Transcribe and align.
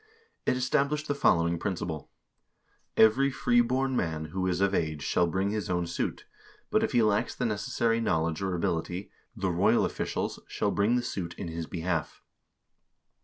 It 0.47 0.53
estab 0.57 0.89
lished 0.89 1.05
the 1.05 1.13
following 1.13 1.59
principle:" 1.59 2.09
Every 3.07 3.29
f 3.29 3.45
reeborn 3.45 3.95
man 3.95 4.25
who 4.33 4.47
is 4.47 4.59
of 4.59 4.73
age 4.73 5.03
shall 5.03 5.27
bring 5.27 5.51
his 5.51 5.69
own 5.69 5.85
suit, 5.85 6.25
but 6.71 6.81
if 6.81 6.93
he 6.93 7.03
lacks 7.03 7.35
the 7.35 7.45
necessary 7.45 8.01
knowledge 8.01 8.41
or 8.41 8.55
ability, 8.55 9.11
the 9.35 9.51
royal 9.51 9.85
officials 9.85 10.39
shall 10.47 10.71
bring 10.71 10.95
the 10.95 11.03
suit 11.03 11.35
in 11.35 11.49
his 11.49 11.67
behalf." 11.67 12.23